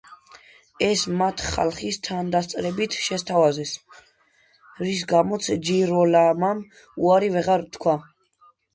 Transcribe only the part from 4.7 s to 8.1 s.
რის გამოც ჯიროლამომ უარი ვეღარ თქვა.